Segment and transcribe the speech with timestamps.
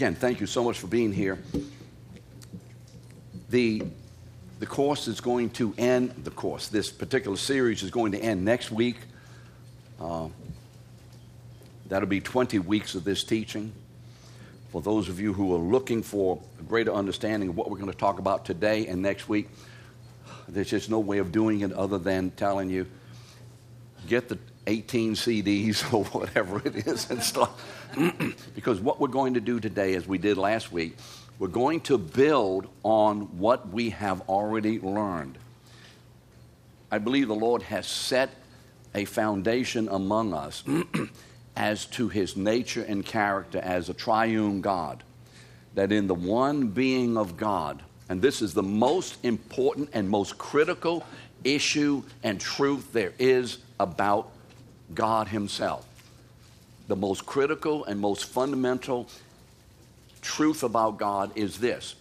[0.00, 1.38] again, thank you so much for being here.
[3.50, 3.82] The,
[4.58, 8.42] the course is going to end, the course, this particular series is going to end
[8.42, 8.96] next week.
[10.00, 10.28] Uh,
[11.86, 13.72] that'll be 20 weeks of this teaching.
[14.72, 17.92] For those of you who are looking for a greater understanding of what we're going
[17.92, 19.50] to talk about today and next week,
[20.48, 22.86] there's just no way of doing it other than telling you
[24.08, 27.50] get the 18 CDs or whatever it is and stuff.
[28.54, 30.96] because what we're going to do today, as we did last week,
[31.38, 35.38] we're going to build on what we have already learned.
[36.90, 38.30] I believe the Lord has set
[38.94, 40.64] a foundation among us
[41.56, 45.02] as to his nature and character as a triune God.
[45.74, 50.36] That in the one being of God, and this is the most important and most
[50.36, 51.06] critical
[51.44, 54.30] issue and truth there is about
[54.94, 55.86] God Himself.
[56.88, 59.08] The most critical and most fundamental
[60.22, 61.94] truth about God is this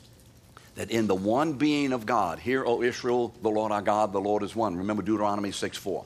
[0.76, 4.22] that in the one being of God, hear, O Israel, the Lord our God, the
[4.22, 4.78] Lord is one.
[4.78, 6.06] Remember Deuteronomy 6 4.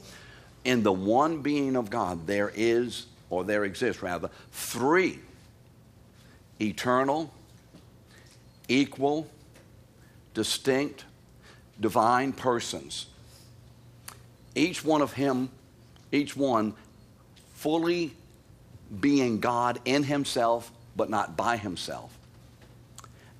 [0.65, 5.19] In the one being of God, there is, or there exists rather, three
[6.59, 7.31] eternal,
[8.67, 9.29] equal,
[10.33, 11.05] distinct,
[11.79, 13.07] divine persons.
[14.55, 15.49] Each one of him
[16.13, 16.73] each one
[17.55, 18.13] fully
[19.01, 22.17] being God in himself, but not by himself.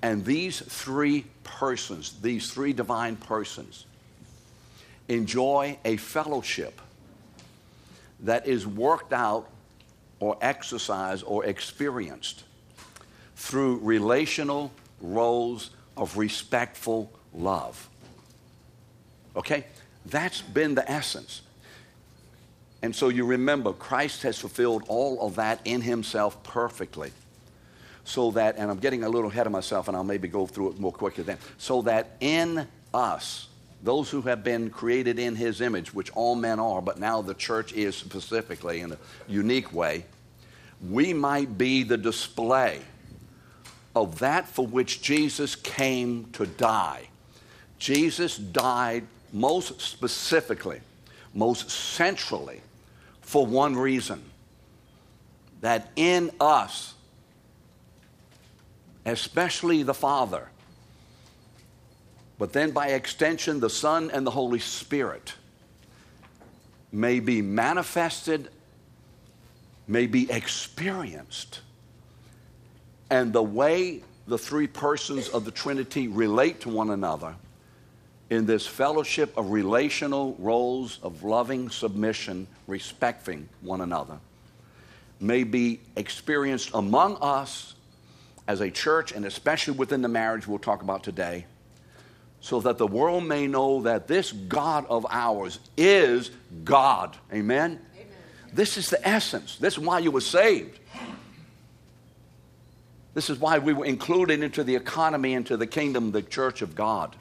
[0.01, 3.85] And these three persons, these three divine persons,
[5.07, 6.81] enjoy a fellowship
[8.21, 9.49] that is worked out
[10.19, 12.43] or exercised or experienced
[13.35, 17.89] through relational roles of respectful love.
[19.35, 19.65] Okay?
[20.05, 21.41] That's been the essence.
[22.83, 27.11] And so you remember, Christ has fulfilled all of that in himself perfectly.
[28.03, 30.71] So that, and I'm getting a little ahead of myself, and I'll maybe go through
[30.71, 31.37] it more quickly then.
[31.57, 33.47] So that in us,
[33.83, 37.33] those who have been created in his image, which all men are, but now the
[37.33, 38.97] church is specifically in a
[39.29, 40.03] unique way,
[40.89, 42.81] we might be the display
[43.95, 47.07] of that for which Jesus came to die.
[47.79, 50.81] Jesus died most specifically,
[51.33, 52.59] most centrally
[53.23, 54.23] for one reason
[55.61, 56.93] that in us,
[59.05, 60.49] especially the Father,
[62.37, 65.33] but then by extension, the Son and the Holy Spirit,
[66.91, 68.49] may be manifested,
[69.87, 71.61] may be experienced.
[73.09, 77.35] And the way the three persons of the Trinity relate to one another
[78.33, 84.17] in this fellowship of relational roles of loving submission, respecting one another,
[85.19, 87.75] may be experienced among us
[88.47, 91.45] as a church and especially within the marriage we'll talk about today,
[92.41, 96.31] so that the world may know that this God of ours is
[96.65, 97.15] God.
[97.31, 97.79] Amen?
[97.95, 98.07] Amen.
[98.51, 99.57] This is the essence.
[99.57, 100.79] This is why you were saved.
[103.13, 106.75] This is why we were included into the economy, into the kingdom, the church of
[106.75, 107.15] God.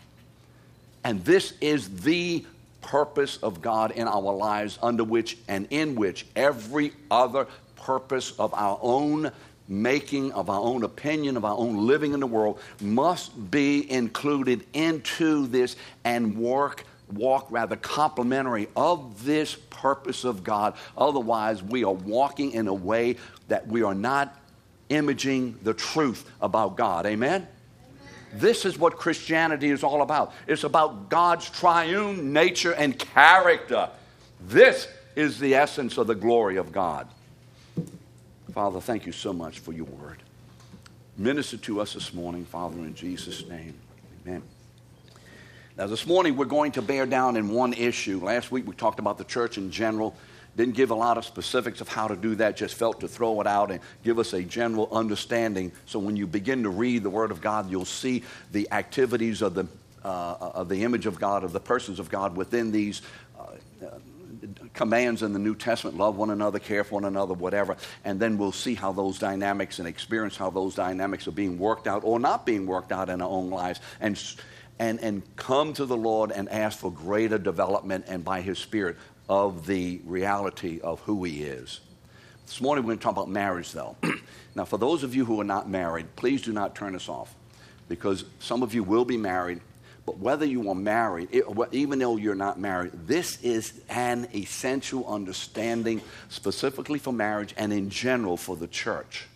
[1.05, 2.45] And this is the
[2.81, 7.47] purpose of God in our lives, under which and in which every other
[7.77, 9.31] purpose of our own
[9.69, 14.65] making, of our own opinion, of our own living in the world must be included
[14.75, 20.75] into this and work walk rather complementary of this purpose of God.
[20.97, 23.17] Otherwise, we are walking in a way
[23.49, 24.35] that we are not
[24.89, 27.07] imaging the truth about God.
[27.07, 27.47] Amen?
[28.33, 30.33] This is what Christianity is all about.
[30.47, 33.91] It's about God's triune nature and character.
[34.47, 37.09] This is the essence of the glory of God.
[38.53, 40.23] Father, thank you so much for your word.
[41.17, 43.75] Minister to us this morning, Father, in Jesus' name.
[44.27, 44.43] Amen.
[45.77, 48.23] Now, this morning we're going to bear down in one issue.
[48.23, 50.15] Last week we talked about the church in general.
[50.57, 53.41] Didn't give a lot of specifics of how to do that, just felt to throw
[53.41, 55.73] it out and give us a general understanding.
[55.87, 59.55] So when you begin to read the Word of God, you'll see the activities of
[59.55, 59.67] the,
[60.05, 63.01] uh, of the image of God, of the persons of God within these
[63.39, 63.47] uh,
[64.75, 67.77] commands in the New Testament love one another, care for one another, whatever.
[68.05, 71.87] And then we'll see how those dynamics and experience how those dynamics are being worked
[71.87, 73.81] out or not being worked out in our own lives.
[74.01, 74.19] And
[74.79, 78.97] and, and come to the Lord and ask for greater development and by His Spirit
[79.33, 81.81] of the reality of who he is.
[82.45, 83.97] This morning we're going to talk about marriage, though.
[84.55, 87.35] now, for those of you who are not married, please do not turn us off
[87.89, 89.63] because some of you will be married.
[90.05, 91.31] But whether you are married,
[91.71, 97.89] even though you're not married, this is an essential understanding specifically for marriage and in
[97.89, 99.29] general for the church.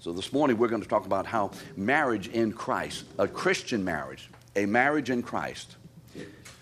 [0.00, 4.28] So this morning we're going to talk about how marriage in Christ, a Christian marriage,
[4.56, 5.76] a marriage in Christ,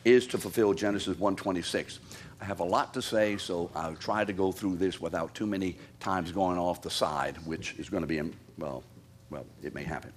[0.05, 1.99] is to fulfill Genesis 1:26.
[2.44, 5.46] I have a lot to say, so I'll try to go through this without too
[5.46, 8.20] many times going off the side, which is going to be,
[8.58, 8.85] well,
[9.31, 10.12] well, it may happen.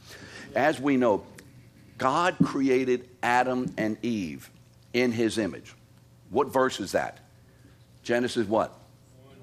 [0.54, 1.24] As we know,
[1.98, 4.50] God created Adam and Eve
[4.92, 5.74] in his image.
[6.30, 7.20] What verse is that?
[8.04, 8.78] Genesis what?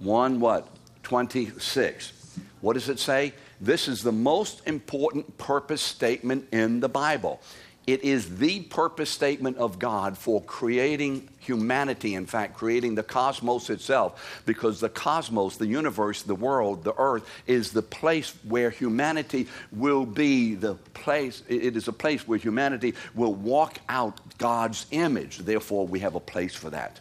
[0.01, 0.69] 1 what?
[1.05, 2.39] 26.
[2.61, 3.33] What does it say?
[3.63, 7.41] This is the most important purpose statement in the Bible.
[7.87, 13.69] It is the purpose statement of God for creating humanity, in fact, creating the cosmos
[13.69, 19.49] itself, because the cosmos, the universe, the world, the earth, is the place where humanity
[19.71, 25.39] will be the place, it is a place where humanity will walk out God's image.
[25.39, 27.01] Therefore, we have a place for that.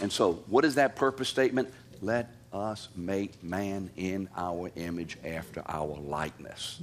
[0.00, 1.72] And so, what is that purpose statement?
[2.02, 6.80] Let us make man in our image after our likeness.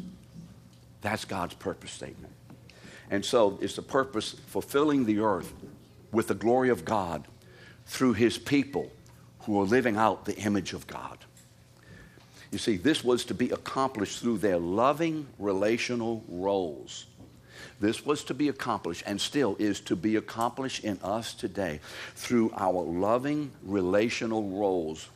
[1.02, 2.34] That's God's purpose statement.
[3.12, 5.54] And so it's the purpose fulfilling the earth
[6.12, 7.28] with the glory of God
[7.86, 8.92] through his people
[9.42, 11.19] who are living out the image of God.
[12.52, 17.06] You see, this was to be accomplished through their loving relational roles.
[17.80, 21.81] This was to be accomplished and still is to be accomplished in us today
[22.16, 25.10] through our loving relational roles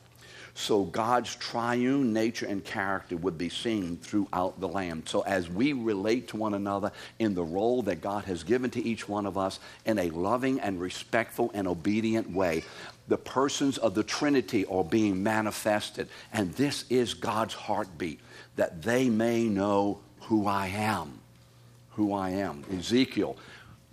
[0.54, 5.08] so God's triune nature and character would be seen throughout the land.
[5.08, 8.84] So as we relate to one another in the role that God has given to
[8.84, 12.64] each one of us in a loving and respectful and obedient way,
[13.08, 16.10] the persons of the Trinity are being manifested.
[16.32, 18.20] And this is God's heartbeat,
[18.56, 21.20] that they may know who I am.
[21.92, 22.64] Who I am.
[22.72, 23.36] Ezekiel,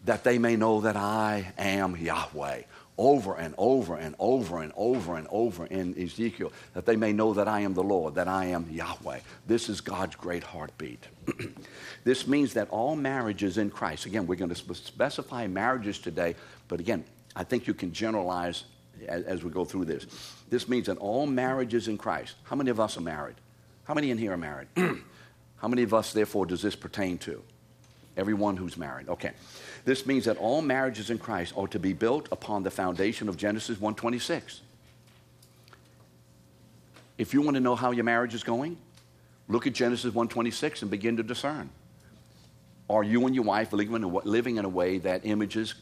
[0.05, 2.62] that they may know that I am Yahweh
[2.98, 7.34] over and over and over and over and over in Ezekiel, that they may know
[7.34, 9.20] that I am the Lord, that I am Yahweh.
[9.46, 11.06] This is God's great heartbeat.
[12.04, 16.34] this means that all marriages in Christ, again, we're going to specify marriages today,
[16.69, 17.04] but again,
[17.34, 18.64] I think you can generalize
[19.06, 20.06] as, as we go through this.
[20.48, 23.37] This means that all marriages in Christ, how many of us are married?
[23.84, 24.69] How many in here are married?
[24.76, 27.43] how many of us, therefore, does this pertain to?
[28.16, 29.08] Everyone who's married.
[29.10, 29.32] Okay.
[29.86, 33.36] This means that all marriages in Christ are to be built upon the foundation of
[33.36, 34.60] Genesis 1:26.
[37.16, 38.76] If you want to know how your marriage is going,
[39.46, 41.70] look at Genesis 1:26 and begin to discern.
[42.90, 45.74] Are you and your wife living in, a, way that images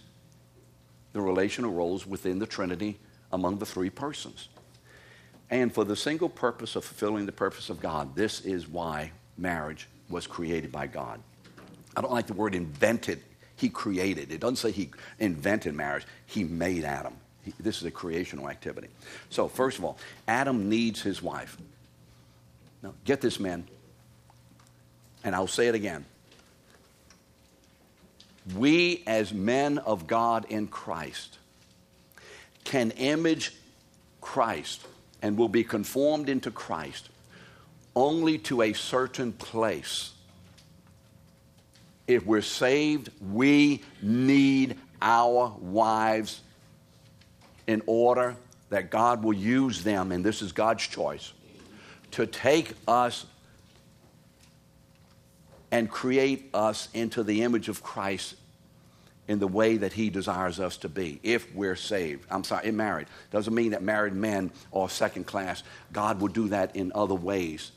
[1.15, 3.01] the relational roles within the Trinity
[3.33, 4.49] among the three persons?
[5.49, 9.89] And for the single purpose of fulfilling the purpose of God, this is why marriage
[10.11, 11.23] was created by God.
[11.97, 13.23] I don't like the word invented
[13.57, 14.33] he created.
[14.33, 17.15] It doesn't say he invented marriage, he made Adam.
[17.45, 18.89] He, this is a creational activity.
[19.31, 21.57] So, first of all, Adam needs his wife.
[22.83, 23.67] Now, get this, man,
[25.23, 26.05] and I'll say it again.
[28.57, 31.39] We, as men of God in Christ,
[32.65, 33.53] can image
[34.21, 34.87] Christ
[35.23, 37.09] and will be conformed into Christ
[37.97, 40.13] only to a certain place
[42.07, 46.41] if we're saved, we need our wives
[47.67, 48.37] in order
[48.71, 51.33] that God will use them, and this is God's choice,
[52.13, 53.27] to take us
[55.71, 58.37] and create us into the image of Christ
[59.27, 62.27] in the way that he desires us to be if we're saved.
[62.31, 63.07] I'm sorry, in married.
[63.31, 65.63] Doesn't mean that married men are second class.
[65.93, 67.73] God will do that in other ways.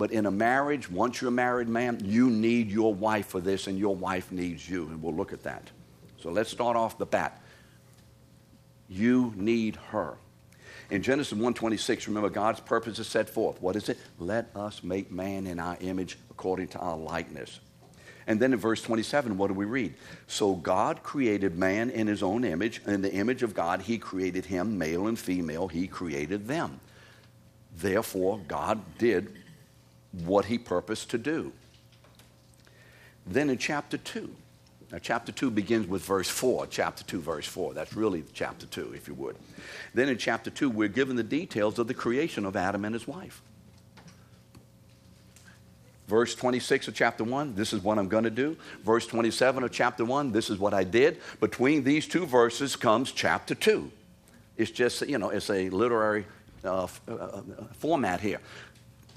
[0.00, 3.66] But in a marriage, once you're a married man, you need your wife for this,
[3.66, 4.86] and your wife needs you.
[4.86, 5.70] And we'll look at that.
[6.16, 7.42] So let's start off the bat.
[8.88, 10.16] You need her.
[10.88, 13.60] In Genesis 1:26, remember God's purpose is set forth.
[13.60, 13.98] What is it?
[14.18, 17.60] Let us make man in our image according to our likeness.
[18.26, 19.92] And then in verse 27, what do we read?
[20.26, 22.80] So God created man in his own image.
[22.86, 26.80] In the image of God, he created him, male and female, he created them.
[27.76, 29.36] Therefore, God did
[30.12, 31.52] what he purposed to do.
[33.26, 34.30] Then in chapter 2,
[34.92, 37.74] now chapter 2 begins with verse 4, chapter 2, verse 4.
[37.74, 39.36] That's really chapter 2, if you would.
[39.94, 43.06] Then in chapter 2, we're given the details of the creation of Adam and his
[43.06, 43.40] wife.
[46.08, 48.56] Verse 26 of chapter 1, this is what I'm going to do.
[48.82, 51.20] Verse 27 of chapter 1, this is what I did.
[51.38, 53.92] Between these two verses comes chapter 2.
[54.56, 56.26] It's just, you know, it's a literary
[56.64, 57.42] uh, uh, uh
[57.78, 58.40] format here.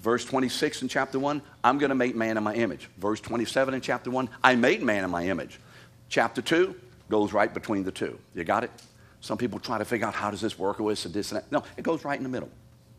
[0.04, 2.90] Verse 26 in chapter 1, I'm going to make man in my image.
[2.98, 5.62] Verse 27 in chapter 1, I made man in my image.
[6.10, 6.76] Chapter 2
[7.10, 8.20] goes right between the two.
[8.36, 8.72] You got it?
[9.22, 11.50] Some people try to figure out how does this work or is this and that.
[11.54, 12.50] No, it goes right in the middle.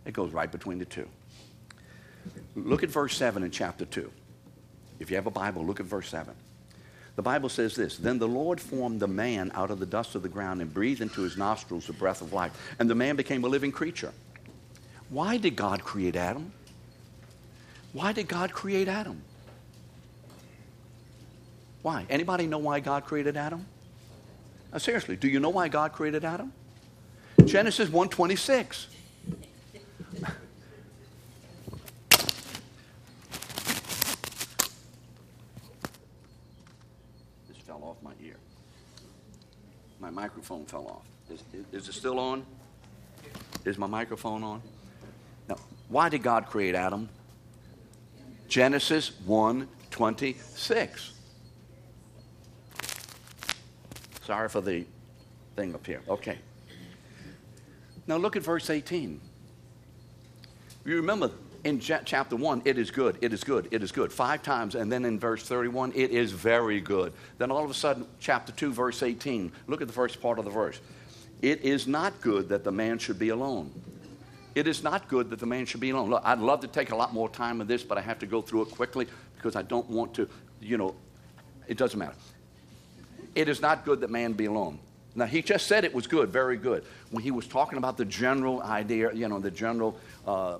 [0.06, 1.06] It goes right between the two.
[2.56, 4.10] Look at verse 7 in chapter 2.
[4.98, 6.34] If you have a Bible, look at verse 7.
[7.16, 10.22] The Bible says this Then the Lord formed the man out of the dust of
[10.22, 13.44] the ground and breathed into his nostrils the breath of life, and the man became
[13.44, 14.14] a living creature.
[15.10, 16.50] Why did God create Adam?
[17.94, 19.22] Why did God create Adam?
[21.82, 22.04] Why?
[22.10, 23.64] Anybody know why God created Adam?
[24.72, 26.52] Now, seriously, do you know why God created Adam?
[27.44, 28.88] Genesis 126.
[37.46, 38.36] this fell off my ear.
[40.00, 41.06] My microphone fell off.
[41.32, 42.44] Is, is, it still on?
[43.64, 44.62] Is my microphone on?
[45.48, 45.56] Now,
[45.88, 47.08] why did God create Adam?
[48.54, 51.12] Genesis 1 26.
[54.22, 54.84] Sorry for the
[55.56, 56.00] thing up here.
[56.08, 56.38] Okay.
[58.06, 59.20] Now look at verse 18.
[60.84, 61.32] You remember
[61.64, 64.76] in chapter 1, it is good, it is good, it is good, five times.
[64.76, 67.12] And then in verse 31, it is very good.
[67.38, 70.44] Then all of a sudden, chapter 2, verse 18, look at the first part of
[70.44, 70.78] the verse.
[71.42, 73.72] It is not good that the man should be alone.
[74.54, 76.10] It is not good that the man should be alone.
[76.10, 78.26] Look, I'd love to take a lot more time on this, but I have to
[78.26, 79.06] go through it quickly
[79.36, 80.28] because I don't want to,
[80.60, 80.94] you know,
[81.66, 82.14] it doesn't matter.
[83.34, 84.78] It is not good that man be alone.
[85.16, 86.84] Now, he just said it was good, very good.
[87.10, 90.58] When he was talking about the general idea, you know, the general uh,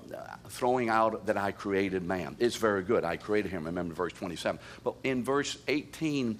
[0.49, 2.37] throwing out that I created man.
[2.39, 3.03] It's very good.
[3.03, 4.59] I created him, remember verse 27.
[4.83, 6.39] But in verse 18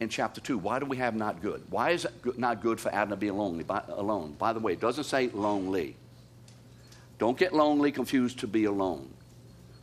[0.00, 1.62] in chapter 2, why do we have not good?
[1.70, 4.34] Why is it not good for Adam to be lonely, by, alone?
[4.38, 5.96] By the way, it doesn't say lonely.
[7.18, 9.08] Don't get lonely confused to be alone.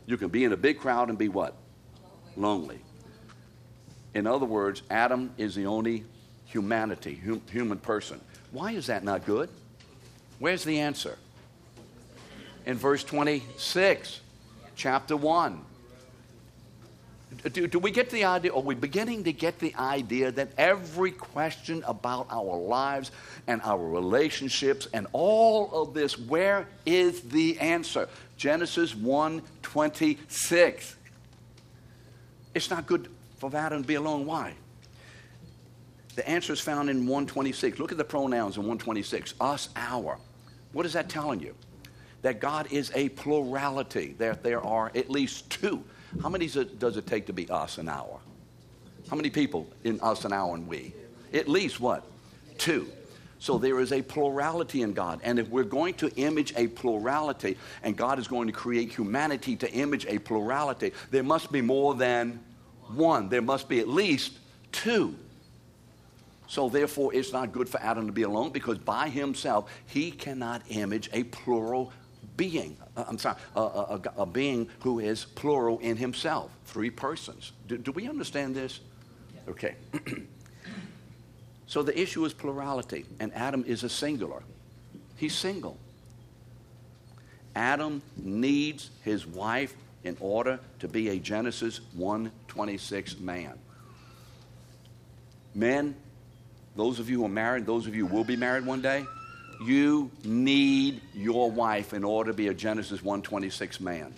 [0.06, 1.56] You can be in a big crowd and be what?
[2.36, 2.78] Lonely.
[4.14, 6.04] In other words, Adam is the only
[6.44, 8.20] humanity, hum, human person.
[8.52, 9.48] Why is that not good?
[10.38, 11.18] Where's the answer?
[12.66, 14.20] In verse 26,
[14.76, 15.64] chapter 1.
[17.52, 18.52] Do, do, we get the idea?
[18.52, 23.10] Or are we beginning to get the idea that every question about our lives
[23.46, 28.08] and our relationships and all of this, where is the answer?
[28.38, 30.96] Genesis 1 26.
[32.54, 34.24] It's not good for Adam to be alone.
[34.24, 34.54] Why?
[36.14, 37.78] The answer is found in 126.
[37.78, 39.34] Look at the pronouns in 126.
[39.40, 40.18] Us, our.
[40.72, 41.54] What is that telling you?
[42.22, 44.14] That God is a plurality.
[44.18, 45.84] That there are at least two.
[46.22, 48.20] How many does it take to be us and our?
[49.10, 50.94] How many people in us and our and we?
[51.32, 52.04] At least what?
[52.58, 52.88] Two.
[53.38, 55.20] So there is a plurality in God.
[55.22, 59.56] And if we're going to image a plurality, and God is going to create humanity
[59.56, 62.40] to image a plurality, there must be more than
[62.94, 63.28] one.
[63.28, 64.38] There must be at least
[64.72, 65.14] two.
[66.46, 70.62] So, therefore, it's not good for Adam to be alone because by himself, he cannot
[70.68, 71.92] image a plural
[72.36, 72.76] being.
[72.96, 77.52] Uh, I'm sorry, a, a, a, being who is plural in himself, three persons.
[77.68, 78.80] Do, do we understand this?
[79.48, 79.76] Okay.
[81.66, 84.42] so, the issue is plurality, and Adam is a singular.
[85.16, 85.78] He's single.
[87.54, 93.58] Adam needs his wife in order to be a Genesis 1:26 man.
[95.54, 95.94] Men,
[96.74, 99.04] those of you who are married, those of you who will be married one day,
[99.64, 104.14] you need your wife in order to be a Genesis 1:26 man.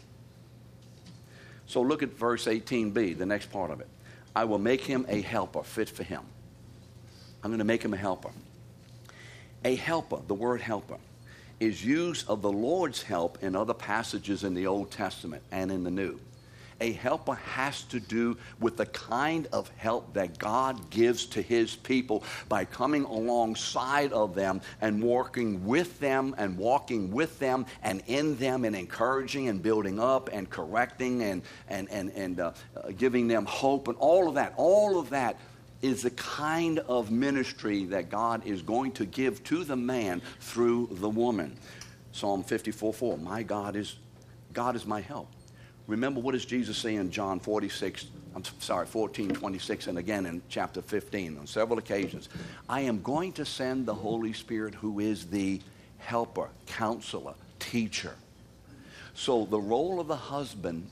[1.67, 3.89] So look at verse 18b, the next part of it.
[4.35, 6.23] I will make him a helper fit for him.
[7.43, 8.31] I'm going to make him a helper.
[9.65, 10.99] A helper, the word helper
[11.59, 15.85] is used of the Lord's help in other passages in the Old Testament and in
[15.85, 16.21] the New.
[16.81, 21.75] A helper has to do with the kind of help that God gives to his
[21.75, 28.03] people by coming alongside of them and working with them and walking with them and
[28.07, 32.91] in them and encouraging and building up and correcting and, and, and, and uh, uh,
[32.97, 34.53] giving them hope and all of that.
[34.57, 35.39] All of that
[35.83, 40.89] is the kind of ministry that God is going to give to the man through
[40.91, 41.57] the woman.
[42.13, 43.19] Psalm 54 4.
[43.19, 43.97] My God is,
[44.53, 45.29] God is my help.
[45.87, 50.43] Remember, what does Jesus say in John 46, I'm sorry, 14, 26, and again in
[50.49, 52.29] chapter 15 on several occasions?
[52.69, 55.61] I am going to send the Holy Spirit who is the
[55.99, 58.15] helper, counselor, teacher.
[59.15, 60.87] So the role of the husband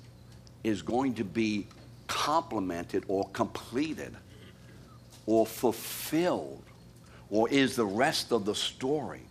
[0.63, 1.67] is going to be
[2.07, 4.15] complemented or completed
[5.27, 6.63] or fulfilled
[7.31, 9.23] or is the rest of the story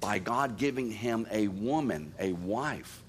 [0.00, 3.01] by God giving him a woman, a wife,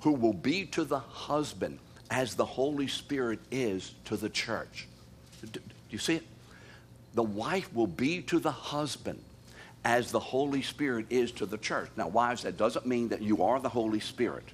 [0.00, 1.78] who will be to the husband
[2.10, 4.88] as the Holy Spirit is to the church.
[5.52, 6.26] Do you see it?
[7.14, 9.22] The wife will be to the husband
[9.84, 11.88] as the Holy Spirit is to the church.
[11.96, 14.44] Now, wives, that doesn't mean that you are the Holy Spirit.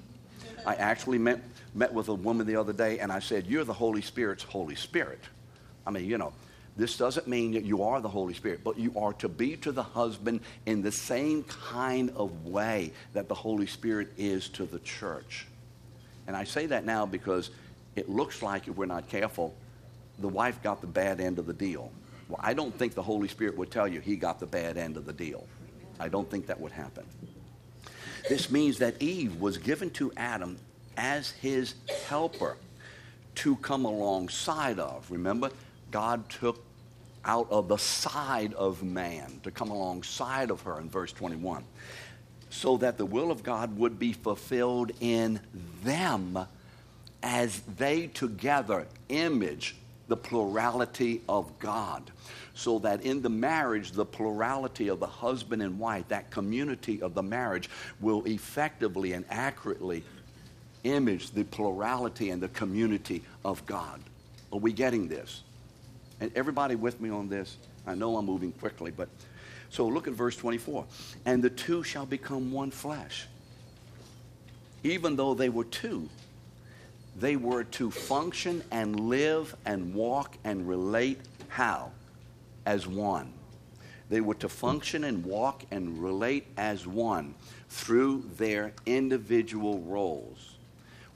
[0.64, 1.40] I actually met,
[1.74, 4.74] met with a woman the other day and I said, You're the Holy Spirit's Holy
[4.74, 5.20] Spirit.
[5.86, 6.32] I mean, you know,
[6.76, 9.72] this doesn't mean that you are the Holy Spirit, but you are to be to
[9.72, 14.78] the husband in the same kind of way that the Holy Spirit is to the
[14.80, 15.46] church.
[16.26, 17.50] And I say that now because
[17.94, 19.54] it looks like, if we're not careful,
[20.18, 21.90] the wife got the bad end of the deal.
[22.28, 24.96] Well, I don't think the Holy Spirit would tell you he got the bad end
[24.96, 25.46] of the deal.
[25.98, 27.04] I don't think that would happen.
[28.28, 30.58] This means that Eve was given to Adam
[30.96, 31.74] as his
[32.08, 32.56] helper
[33.36, 35.10] to come alongside of.
[35.10, 35.50] Remember,
[35.90, 36.65] God took
[37.26, 41.64] out of the side of man to come alongside of her in verse 21
[42.48, 45.40] so that the will of God would be fulfilled in
[45.82, 46.38] them
[47.22, 49.76] as they together image
[50.08, 52.10] the plurality of God.
[52.54, 57.14] So that in the marriage, the plurality of the husband and wife, that community of
[57.14, 57.68] the marriage,
[58.00, 60.04] will effectively and accurately
[60.84, 64.00] image the plurality and the community of God.
[64.52, 65.42] Are we getting this?
[66.20, 67.56] And everybody with me on this?
[67.86, 69.08] I know I'm moving quickly, but
[69.70, 70.84] so look at verse 24.
[71.24, 73.26] And the two shall become one flesh.
[74.82, 76.08] Even though they were two,
[77.18, 81.18] they were to function and live and walk and relate
[81.48, 81.90] how?
[82.64, 83.32] As one.
[84.08, 87.34] They were to function and walk and relate as one
[87.68, 90.56] through their individual roles.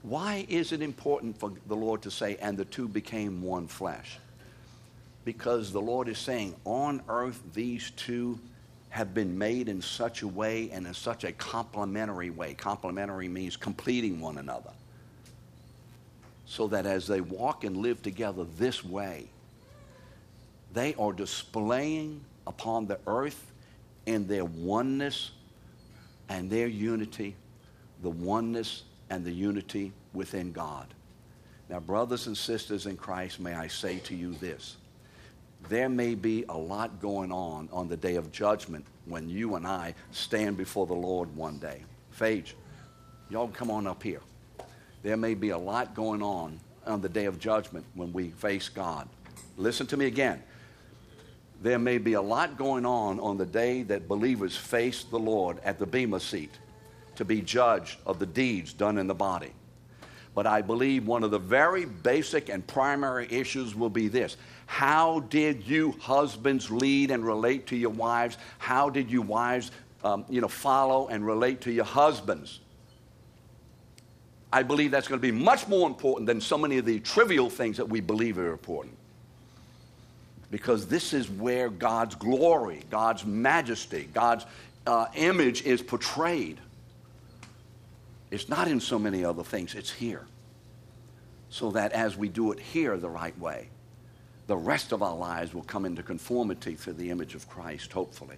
[0.03, 4.19] Why is it important for the Lord to say, and the two became one flesh?
[5.31, 8.41] Because the Lord is saying, on earth, these two
[8.89, 12.53] have been made in such a way and in such a complementary way.
[12.53, 14.73] Complementary means completing one another
[16.47, 19.29] so that as they walk and live together this way,
[20.73, 23.53] they are displaying upon the earth
[24.07, 25.31] in their oneness
[26.29, 27.37] and their unity,
[28.03, 30.89] the oneness and the unity within God.
[31.69, 34.77] Now, brothers and sisters in Christ, may I say to you this.
[35.69, 39.67] There may be a lot going on on the day of judgment when you and
[39.67, 41.83] I stand before the Lord one day.
[42.19, 42.55] Phage,
[43.29, 44.21] y'all come on up here
[45.03, 48.69] there may be a lot going on on the day of judgment when we face
[48.69, 49.09] God.
[49.57, 50.43] Listen to me again.
[51.63, 55.59] There may be a lot going on on the day that believers face the Lord
[55.63, 56.59] at the Bema seat
[57.17, 59.53] to be judged of the deeds done in the body.
[60.35, 64.37] But I believe one of the very basic and primary issues will be this
[64.71, 68.39] How did you husbands lead and relate to your wives?
[68.59, 69.73] How did you wives
[70.05, 72.61] um, you know, follow and relate to your husbands?
[74.53, 77.51] I believe that's going to be much more important than so many of the trivial
[77.51, 78.97] things that we believe are important.
[80.53, 84.47] Because this is where God's glory, God's majesty, God's
[84.87, 86.59] uh, image is portrayed.
[88.31, 90.27] It's not in so many other things, it's here.
[91.49, 93.69] So that as we do it here the right way,
[94.51, 98.35] the rest of our lives will come into conformity to the image of Christ, hopefully.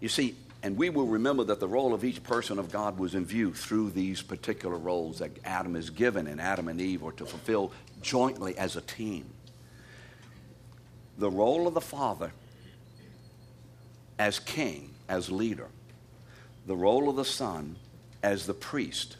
[0.00, 3.16] You see, and we will remember that the role of each person of God was
[3.16, 7.10] in view through these particular roles that Adam is given and Adam and Eve are
[7.10, 9.26] to fulfill jointly as a team.
[11.18, 12.30] The role of the Father
[14.20, 15.66] as king, as leader,
[16.68, 17.74] the role of the Son
[18.22, 19.16] as the priest,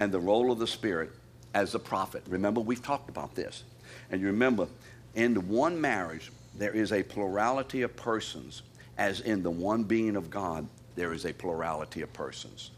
[0.00, 1.12] and the role of the Spirit
[1.52, 2.22] as the prophet.
[2.26, 3.64] Remember, we've talked about this.
[4.12, 4.68] And you remember,
[5.14, 8.62] in one marriage, there is a plurality of persons
[8.98, 12.70] as in the one being of God, there is a plurality of persons.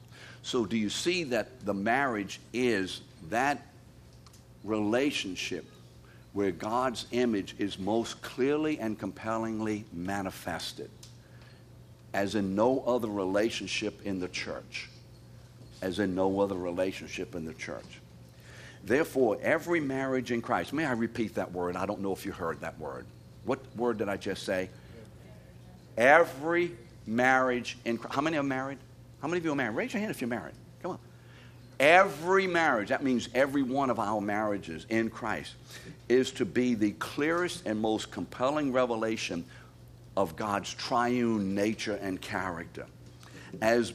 [0.43, 3.67] So, do you see that the marriage is that
[4.63, 5.65] relationship
[6.33, 10.91] where God's image is most clearly and compellingly manifested,
[12.13, 14.89] as in no other relationship in the church?
[15.83, 18.01] As in no other relationship in the church.
[18.85, 21.75] Therefore, every marriage in Christ, may I repeat that word?
[21.75, 23.07] I don't know if you heard that word.
[23.45, 24.69] What word did I just say?
[25.97, 26.73] Every
[27.07, 28.15] marriage in Christ.
[28.15, 28.79] How many are married?
[29.23, 29.75] How many of you are married?
[29.75, 30.55] Raise your hand if you're married.
[30.83, 30.99] Come on.
[31.81, 35.55] Every marriage, that means every one of our marriages in Christ,
[36.09, 39.45] is to be the clearest and most compelling revelation
[40.17, 42.87] of God's triune nature and character.
[43.61, 43.93] As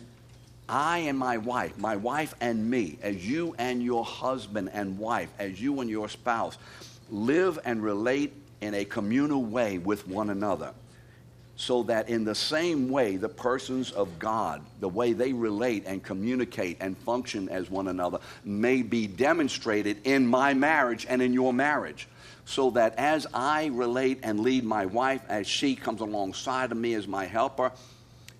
[0.69, 5.29] I and my wife, my wife and me, as you and your husband and wife,
[5.39, 6.57] as you and your spouse
[7.09, 10.73] live and relate in a communal way with one another
[11.59, 16.01] so that in the same way, the persons of God, the way they relate and
[16.01, 21.51] communicate and function as one another, may be demonstrated in my marriage and in your
[21.51, 22.07] marriage.
[22.45, 26.93] So that as I relate and lead my wife, as she comes alongside of me
[26.93, 27.73] as my helper,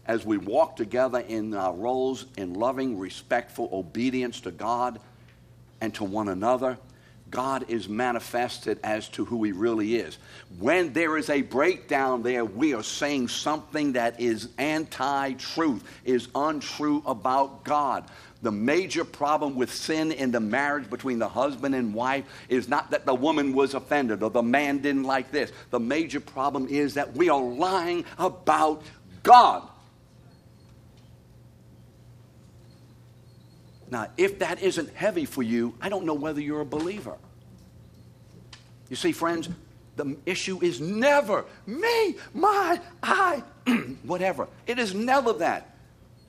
[0.09, 4.99] as we walk together in our roles in loving, respectful obedience to God
[5.81, 6.79] and to one another,
[7.29, 10.17] God is manifested as to who He really is.
[10.57, 16.27] When there is a breakdown there, we are saying something that is anti truth, is
[16.33, 18.05] untrue about God.
[18.41, 22.89] The major problem with sin in the marriage between the husband and wife is not
[22.89, 25.51] that the woman was offended or the man didn't like this.
[25.69, 28.81] The major problem is that we are lying about
[29.21, 29.69] God.
[33.91, 37.17] Now, if that isn't heavy for you, I don't know whether you're a believer.
[38.89, 39.49] You see, friends,
[39.95, 43.43] the issue is never me, my, I,
[44.03, 44.47] whatever.
[44.67, 45.75] It is never that.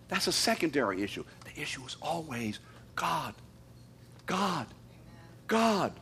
[0.08, 1.24] That's a secondary issue.
[1.44, 2.58] The issue is always
[2.96, 3.34] God.
[4.26, 4.66] God.
[5.46, 5.92] God.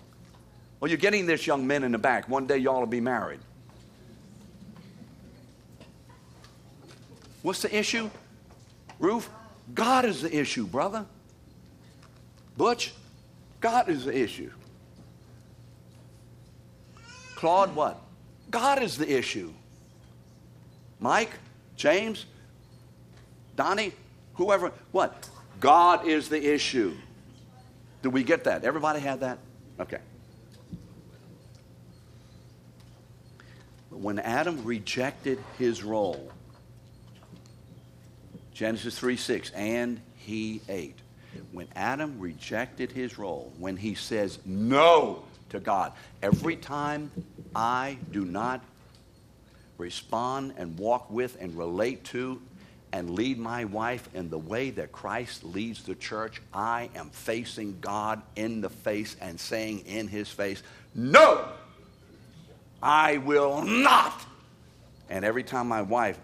[0.81, 2.29] Well, you're getting this, young men in the back.
[2.29, 3.41] One day y'all will be married.
[7.43, 8.11] What's the issue?
[8.99, 9.29] Ruth?
[9.75, 11.05] God is the issue, brother.
[12.59, 12.93] Butch?
[13.61, 14.51] God is the issue.
[17.37, 18.03] Claude, what?
[18.51, 19.53] God is the issue.
[20.99, 21.31] Mike?
[21.77, 22.27] James?
[23.55, 23.93] Donnie?
[24.35, 24.73] Whoever?
[24.91, 25.29] What?
[25.61, 26.97] God is the issue.
[28.03, 28.65] Do we get that?
[28.65, 29.39] Everybody had that?
[29.79, 29.99] Okay.
[33.91, 36.33] But when Adam rejected his role,
[38.53, 40.99] Genesis 3 6, and he ate.
[41.53, 47.11] When Adam rejected his role, when he says no to God, every time
[47.55, 48.63] I do not
[49.79, 52.41] respond and walk with and relate to
[52.93, 57.79] and lead my wife in the way that Christ leads the church, I am facing
[57.81, 60.63] God in the face and saying in his face,
[60.95, 61.49] No,
[62.83, 64.25] I will not.
[65.11, 66.19] And every time my wife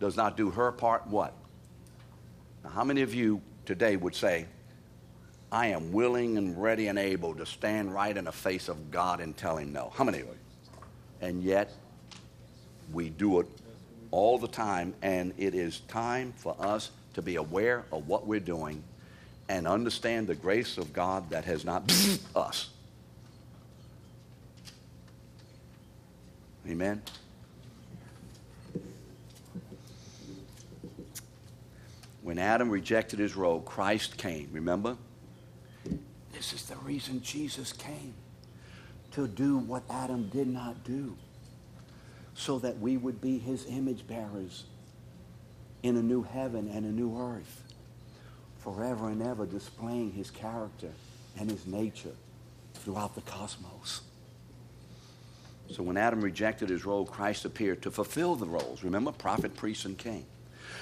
[0.00, 1.34] does not do her part, what?
[2.68, 4.44] Now, how many of you today would say,
[5.50, 9.20] I am willing and ready and able to stand right in the face of God
[9.20, 9.90] and tell him no?
[9.94, 10.34] How many of you?
[11.22, 11.72] And yet,
[12.92, 13.46] we do it
[14.10, 18.38] all the time, and it is time for us to be aware of what we're
[18.38, 18.82] doing
[19.48, 21.90] and understand the grace of God that has not
[22.36, 22.68] us.
[26.68, 27.00] Amen.
[32.28, 34.50] When Adam rejected his role, Christ came.
[34.52, 34.98] Remember?
[36.30, 38.12] This is the reason Jesus came
[39.12, 41.16] to do what Adam did not do
[42.34, 44.64] so that we would be his image bearers
[45.82, 47.62] in a new heaven and a new earth,
[48.58, 50.90] forever and ever displaying his character
[51.38, 52.14] and his nature
[52.74, 54.02] throughout the cosmos.
[55.70, 58.84] So when Adam rejected his role, Christ appeared to fulfill the roles.
[58.84, 60.26] Remember, prophet, priest, and king.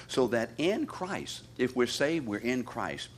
[0.08, 3.08] So that in Christ, if we're saved, we're in Christ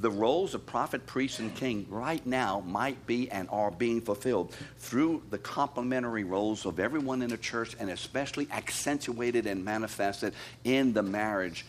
[0.00, 4.54] the roles of prophet, priest, and king right now might be and are being fulfilled
[4.78, 10.92] through the complementary roles of everyone in the church and especially accentuated and manifested in
[10.92, 11.66] the marriage,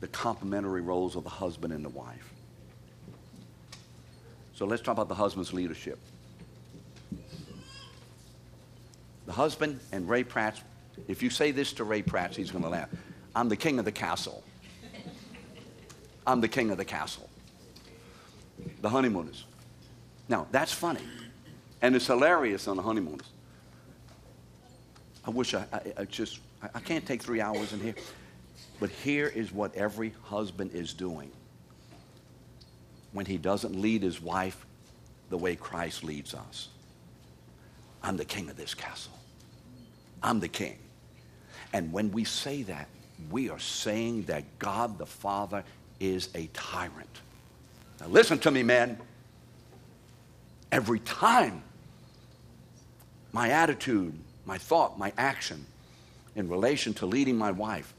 [0.00, 2.32] the complementary roles of the husband and the wife.
[4.54, 5.98] So let's talk about the husband's leadership.
[9.26, 10.60] The husband and Ray Pratt,
[11.06, 12.88] if you say this to Ray Pratt, he's going to laugh.
[13.38, 14.42] I'm the king of the castle.
[16.26, 17.30] I'm the king of the castle.
[18.82, 19.44] The honeymooners.
[20.28, 21.04] Now, that's funny.
[21.80, 23.28] And it's hilarious on the honeymooners.
[25.24, 27.94] I wish I, I, I just, I, I can't take three hours in here.
[28.80, 31.30] But here is what every husband is doing
[33.12, 34.66] when he doesn't lead his wife
[35.30, 36.70] the way Christ leads us.
[38.02, 39.16] I'm the king of this castle.
[40.24, 40.78] I'm the king.
[41.72, 42.88] And when we say that,
[43.30, 45.64] we are saying that God the Father
[46.00, 47.20] is a tyrant.
[48.00, 48.98] Now, listen to me, man.
[50.70, 51.62] Every time
[53.32, 55.64] my attitude, my thought, my action
[56.36, 57.92] in relation to leading my wife,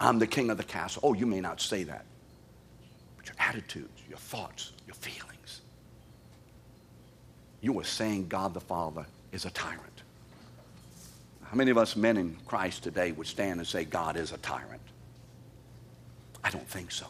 [0.00, 1.02] I'm the king of the castle.
[1.04, 2.04] Oh, you may not say that,
[3.16, 5.60] but your attitudes, your thoughts, your feelings,
[7.60, 9.89] you are saying God the Father is a tyrant.
[11.50, 14.38] How many of us men in Christ today would stand and say God is a
[14.38, 14.82] tyrant?
[16.42, 17.06] I don't think so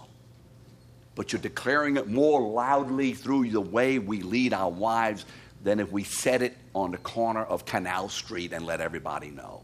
[1.20, 5.26] but you're declaring it more loudly through the way we lead our wives
[5.62, 9.60] than if we said it on the corner of Canal Street and let everybody know.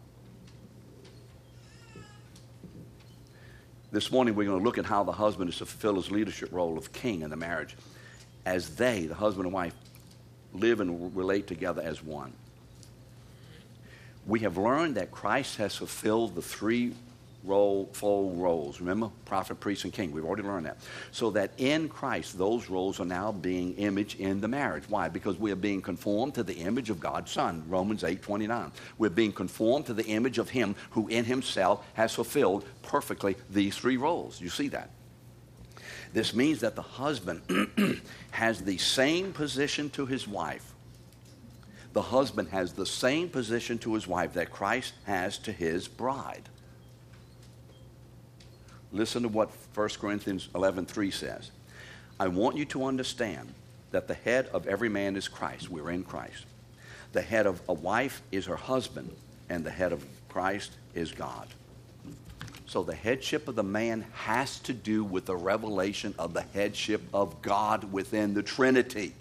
[3.91, 6.53] This morning, we're going to look at how the husband is to fulfill his leadership
[6.53, 7.75] role of king in the marriage
[8.45, 9.75] as they, the husband and wife,
[10.53, 12.35] live and relate together as one.
[14.27, 16.93] We have learned that Christ has fulfilled the three
[17.45, 18.81] role, roles.
[18.81, 19.11] Remember?
[19.25, 20.11] Prophet, priest, and king.
[20.11, 20.79] We've already learned that.
[21.13, 24.85] So that in Christ, those roles are now being imaged in the marriage.
[24.89, 25.09] Why?
[25.09, 27.65] Because we are being conformed to the image of God's Son.
[27.69, 28.73] Romans 8 29.
[28.99, 33.77] We're being conformed to the image of Him who in Himself has fulfilled perfectly these
[33.77, 34.41] three roles.
[34.41, 34.91] You see that?
[36.13, 37.43] This means that the husband
[38.31, 40.73] has the same position to his wife.
[41.97, 46.47] The husband has the same position to his wife that Christ has to his bride.
[48.93, 51.51] Listen to what 1 Corinthians 11:3 says.
[52.21, 53.55] I want you to understand
[53.93, 55.71] that the head of every man is Christ.
[55.71, 56.45] We're in Christ.
[57.13, 59.17] The head of a wife is her husband,
[59.49, 61.49] and the head of Christ is God.
[62.67, 67.01] So the headship of the man has to do with the revelation of the headship
[67.15, 69.15] of God within the Trinity.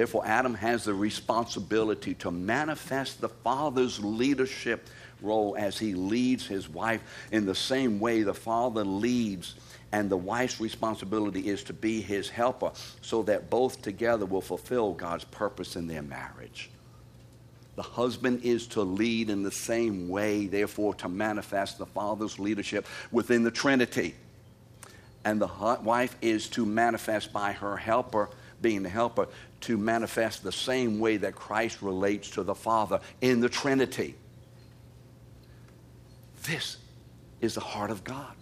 [0.00, 4.88] Therefore, Adam has the responsibility to manifest the Father's leadership
[5.20, 9.56] role as he leads his wife in the same way the father leads
[9.92, 14.94] and the wife's responsibility is to be his helper so that both together will fulfill
[14.94, 16.70] God's purpose in their marriage.
[17.76, 22.86] The husband is to lead in the same way, therefore, to manifest the Father's leadership
[23.12, 24.14] within the Trinity.
[25.26, 28.30] And the wife is to manifest by her helper,
[28.62, 29.28] being the helper,
[29.62, 34.14] to manifest the same way that Christ relates to the Father in the Trinity.
[36.44, 36.78] This
[37.40, 38.34] is the heart of God.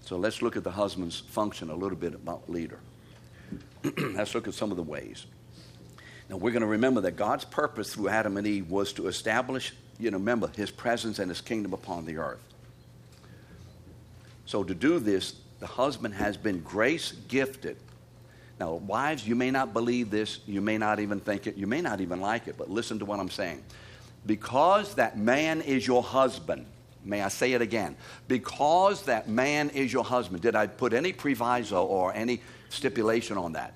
[0.00, 2.78] So let's look at the husband's function a little bit about leader.
[4.14, 5.24] let's look at some of the ways.
[6.28, 9.72] Now we're going to remember that God's purpose through Adam and Eve was to establish,
[9.98, 12.40] you know, remember his presence and his kingdom upon the earth.
[14.46, 17.78] So to do this, the husband has been grace gifted.
[18.60, 21.80] Now, wives, you may not believe this, you may not even think it, you may
[21.80, 23.62] not even like it, but listen to what I'm saying.
[24.26, 26.66] Because that man is your husband,
[27.04, 27.96] may I say it again?
[28.28, 30.40] Because that man is your husband.
[30.40, 33.74] Did I put any proviso or any stipulation on that?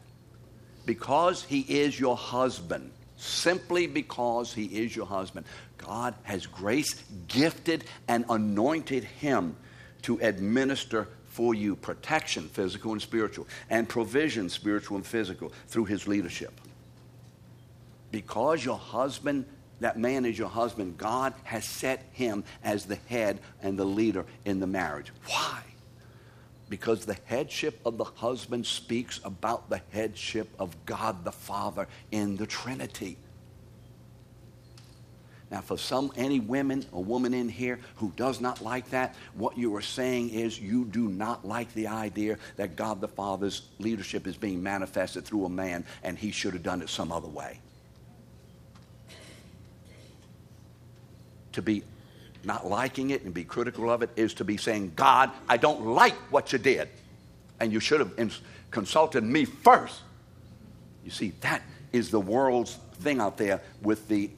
[0.87, 5.45] Because he is your husband, simply because he is your husband,
[5.77, 9.57] God has grace gifted and anointed him
[10.03, 11.09] to administer
[11.39, 16.61] for you protection, physical and spiritual, and provision, spiritual and physical, through his leadership.
[18.11, 19.45] Because your husband
[19.79, 24.25] that man is your husband, God has set him as the head and the leader
[24.47, 25.13] in the marriage.
[25.27, 25.63] Why?
[26.69, 32.37] Because the headship of the husband speaks about the headship of God the Father in
[32.37, 33.17] the Trinity.
[35.51, 39.57] Now, for some, any women or woman in here who does not like that, what
[39.57, 44.27] you are saying is you do not like the idea that God the Father's leadership
[44.27, 47.61] is being manifested through a man and he should have done it some other way.
[51.59, 51.83] to be
[52.45, 55.87] not liking it and be critical of it is to be saying, God, I don't
[55.87, 56.89] like what you did.
[57.59, 58.13] And you should have
[58.71, 60.03] consulted me first.
[61.05, 64.31] You see, that is the world's thing out there with the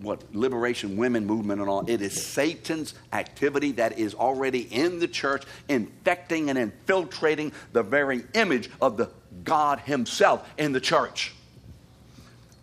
[0.00, 1.88] what liberation women movement and all.
[1.88, 8.24] It is Satan's activity that is already in the church, infecting and infiltrating the very
[8.34, 9.10] image of the
[9.44, 11.34] God Himself in the church.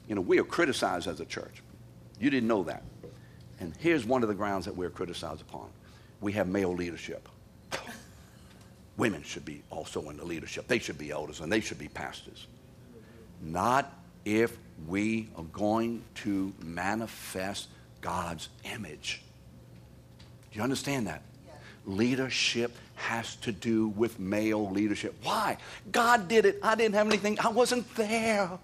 [0.08, 1.62] You know, we are criticized as a church.
[2.20, 2.84] You didn't know that.
[3.60, 5.70] And here's one of the grounds that we're criticized upon
[6.20, 7.28] we have male leadership.
[8.98, 10.68] Women should be also in the leadership.
[10.68, 12.48] They should be elders and they should be pastors.
[13.42, 13.92] Not
[14.26, 14.58] if
[14.88, 17.68] we are going to manifest
[18.02, 19.22] God's image.
[20.52, 21.22] Do you understand that?
[21.86, 25.16] Leadership has to do with male leadership.
[25.24, 25.58] Why?
[25.92, 26.60] God did it.
[26.62, 28.60] I didn't have anything, I wasn't there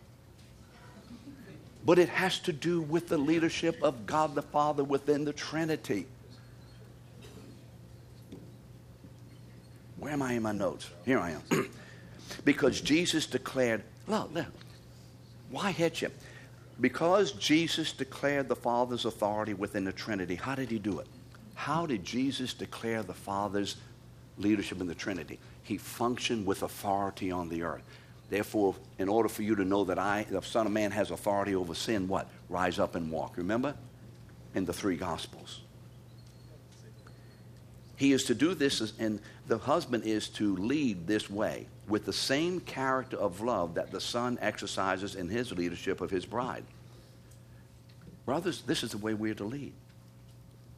[1.88, 6.06] but it has to do with the leadership of God the Father within the Trinity.
[9.98, 10.90] Where am I in my notes?
[11.06, 11.70] Here I am.
[12.44, 14.48] because Jesus declared, look, look,
[15.50, 16.14] why headship?
[16.80, 20.36] Because Jesus declared the Father's authority within the Trinity.
[20.36, 21.08] How did he do it?
[21.56, 23.78] How did Jesus declare the Father's
[24.38, 25.40] leadership in the Trinity?
[25.64, 27.82] He functioned with authority on the earth.
[28.30, 31.56] Therefore, in order for you to know that I, the Son of Man, has authority
[31.56, 32.30] over sin, what?
[32.50, 33.38] Rise up and walk.
[33.38, 33.74] Remember?
[34.54, 35.62] In the three Gospels.
[37.98, 42.14] He is to do this, and the husband is to lead this way with the
[42.14, 46.64] same character of love that the Son exercises in his leadership of his bride.
[48.26, 49.74] Brothers, this is the way we are to lead.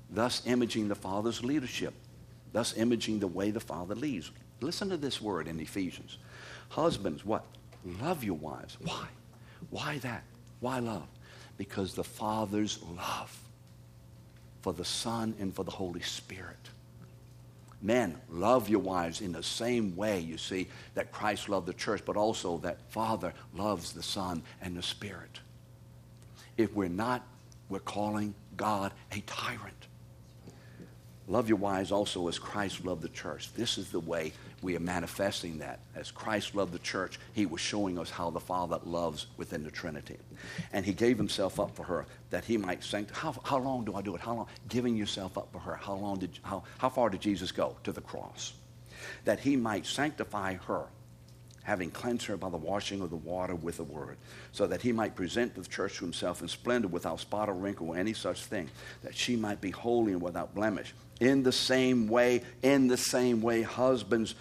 [0.10, 1.94] Thus, imaging the Father's leadership,
[2.54, 4.32] thus, imaging the way the Father leads.
[4.62, 6.20] Listen to this word in Ephesians.
[6.70, 7.44] Husbands, what?
[8.02, 8.78] Love your wives.
[8.82, 9.08] Why?
[9.72, 10.24] Why that?
[10.62, 11.08] Why love?
[11.58, 13.38] Because the Father's love
[14.62, 16.70] for the Son and for the Holy Spirit.
[17.82, 22.02] Men, love your wives in the same way, you see, that Christ loved the church,
[22.06, 25.40] but also that Father loves the Son and the Spirit.
[26.58, 27.26] If we're not,
[27.70, 29.88] we're calling God a tyrant.
[31.28, 33.54] Love your wives also as Christ loved the church.
[33.54, 35.80] This is the way we are manifesting that.
[35.96, 39.72] As Christ loved the church, he was showing us how the Father loves within the
[39.72, 40.18] Trinity.
[40.74, 43.20] And he gave himself up for her that he might sanctify.
[43.20, 44.22] How, how long do I do it?
[44.22, 44.48] How long?
[44.68, 45.76] Giving yourself up for her.
[45.76, 47.76] How long did, how, how far did Jesus go?
[47.84, 48.54] To the cross.
[49.26, 50.88] That he might sanctify her
[51.70, 54.18] having cleansed her by the washing of the water with the word,
[54.52, 57.90] so that he might present the church to himself in splendor without spot or wrinkle
[57.90, 58.68] or any such thing,
[59.04, 60.96] that she might be holy and without blemish.
[61.20, 64.34] In the same way, in the same way, husbands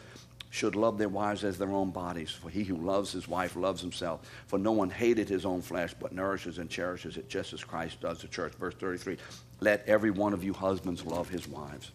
[0.50, 2.30] should love their wives as their own bodies.
[2.30, 4.20] For he who loves his wife loves himself.
[4.46, 8.00] For no one hated his own flesh, but nourishes and cherishes it just as Christ
[8.00, 8.54] does the church.
[8.54, 9.18] Verse 33
[9.60, 11.90] Let every one of you husbands love his wives.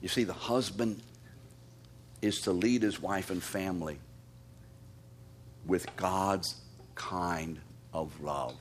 [0.00, 1.02] You see, the husband
[2.22, 3.98] is to lead his wife and family
[5.66, 6.56] with God's
[6.94, 7.58] kind
[7.92, 8.56] of love.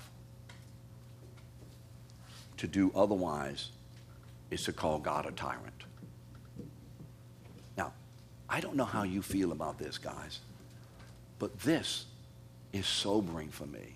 [2.57, 3.69] To do otherwise
[4.49, 5.83] is to call God a tyrant.
[8.49, 10.39] I don't know how you feel about this, guys,
[11.39, 12.05] but this
[12.73, 13.93] is sobering for me.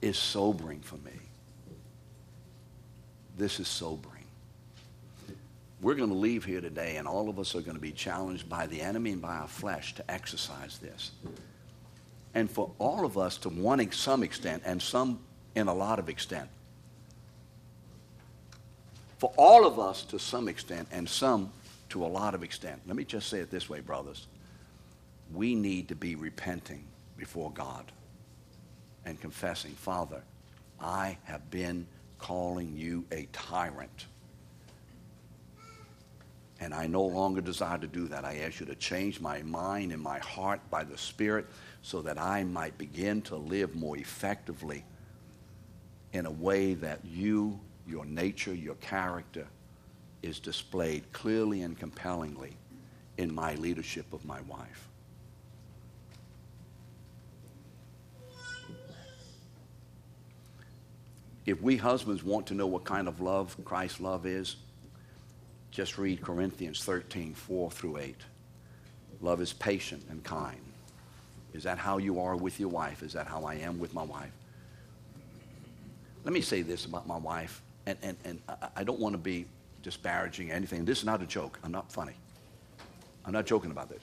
[0.00, 1.18] Is sobering for me.
[3.36, 4.24] This is sobering.
[5.80, 8.48] We're going to leave here today, and all of us are going to be challenged
[8.48, 11.10] by the enemy and by our flesh to exercise this.
[12.34, 15.20] And for all of us, to one some extent, and some
[15.54, 16.48] in a lot of extent,
[19.18, 21.50] for all of us to some extent, and some
[21.94, 24.26] to a lot of extent, let me just say it this way, brothers.
[25.32, 26.84] We need to be repenting
[27.16, 27.92] before God
[29.04, 30.20] and confessing, Father,
[30.80, 31.86] I have been
[32.18, 34.06] calling you a tyrant
[36.58, 38.24] and I no longer desire to do that.
[38.24, 41.46] I ask you to change my mind and my heart by the Spirit
[41.82, 44.82] so that I might begin to live more effectively
[46.12, 49.46] in a way that you, your nature, your character
[50.24, 52.56] is displayed clearly and compellingly
[53.18, 54.88] in my leadership of my wife.
[61.44, 64.56] If we husbands want to know what kind of love Christ's love is,
[65.70, 68.16] just read Corinthians 13, 4 through 8.
[69.20, 70.60] Love is patient and kind.
[71.52, 73.02] Is that how you are with your wife?
[73.02, 74.32] Is that how I am with my wife?
[76.24, 78.40] Let me say this about my wife, and, and, and
[78.74, 79.44] I don't want to be
[79.84, 80.84] disparaging anything.
[80.84, 81.60] This is not a joke.
[81.62, 82.14] I'm not funny.
[83.24, 84.02] I'm not joking about this.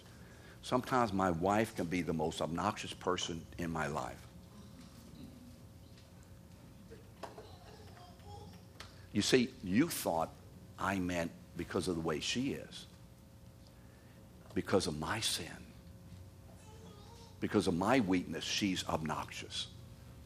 [0.61, 4.15] Sometimes my wife can be the most obnoxious person in my life.
[9.11, 10.29] You see, you thought
[10.79, 12.85] I meant because of the way she is,
[14.53, 15.47] because of my sin,
[17.41, 19.67] because of my weakness, she's obnoxious.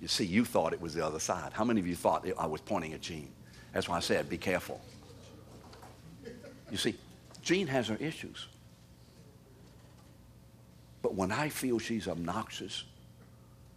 [0.01, 1.53] You see, you thought it was the other side.
[1.53, 3.31] How many of you thought I was pointing at Jean?
[3.73, 4.81] That's why I said, be careful.
[6.71, 6.95] You see,
[7.41, 8.47] Jean has her issues.
[11.01, 12.83] But when I feel she's obnoxious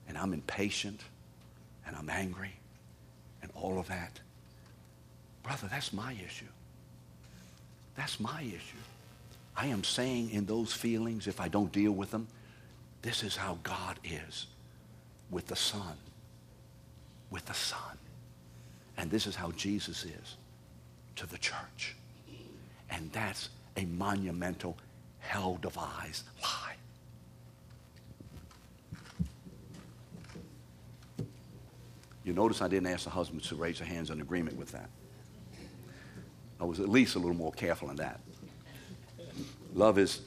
[0.08, 1.02] and I'm impatient
[1.86, 2.54] and I'm angry
[3.42, 4.18] and all of that,
[5.42, 6.46] brother, that's my issue.
[7.96, 8.82] That's my issue.
[9.56, 12.28] I am saying in those feelings, if I don't deal with them,
[13.02, 14.46] this is how God is
[15.30, 15.96] with the Son.
[17.30, 17.98] With the Son.
[18.96, 20.36] And this is how Jesus is
[21.16, 21.96] to the church.
[22.90, 24.76] And that's a monumental,
[25.18, 26.74] hell devised lie.
[32.24, 34.90] You notice I didn't ask the husbands to raise their hands in agreement with that.
[36.60, 38.20] I was at least a little more careful in that.
[39.74, 40.20] Love is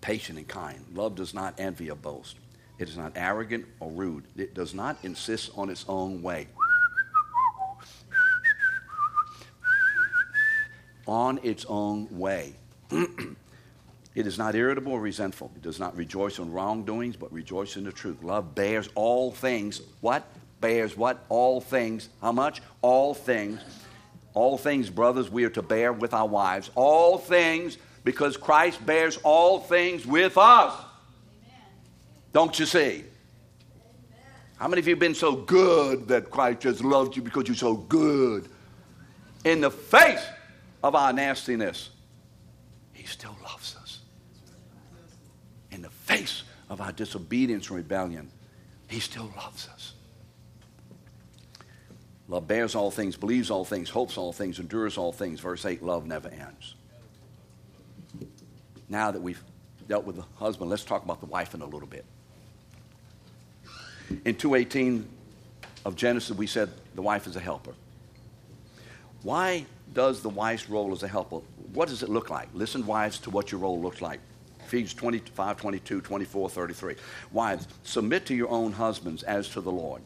[0.00, 0.84] patient and kind.
[0.94, 2.36] Love does not envy or boast.
[2.78, 4.24] It is not arrogant or rude.
[4.36, 6.48] It does not insist on its own way.
[11.06, 12.54] On its own way.
[12.90, 15.50] it is not irritable or resentful.
[15.56, 18.22] It does not rejoice in wrongdoings, but rejoice in the truth.
[18.22, 19.80] Love bears all things.
[20.00, 20.26] What?
[20.60, 21.24] Bears what?
[21.28, 22.08] All things.
[22.20, 22.62] How much?
[22.82, 23.60] All things
[24.34, 26.70] all things, brothers, we are to bear with our wives.
[26.74, 30.74] All things, because Christ bears all things with us.
[30.74, 31.60] Amen.
[32.32, 33.04] Don't you see?
[34.56, 37.56] How many of you have been so good that Christ just loved you because you're
[37.56, 38.48] so good?
[39.44, 40.24] In the face
[40.84, 41.88] of our nastiness,
[42.92, 44.00] He still loves us.
[45.72, 48.30] In the face of our disobedience and rebellion,
[48.86, 49.94] He still loves us.
[52.28, 55.40] Love bears all things, believes all things, hopes all things, endures all things.
[55.40, 56.74] Verse 8 love never ends.
[58.90, 59.42] Now that we've
[59.88, 62.04] dealt with the husband, let's talk about the wife in a little bit.
[64.26, 65.08] In 218
[65.86, 67.72] of Genesis, we said the wife is a helper.
[69.22, 69.64] Why
[69.94, 71.38] does the wife's role as a helper,
[71.72, 72.48] what does it look like?
[72.52, 74.20] Listen, wives, to what your role looks like.
[74.60, 76.96] Ephesians 25, 22, 24, 33.
[77.32, 80.02] Wives, submit to your own husbands as to the Lord.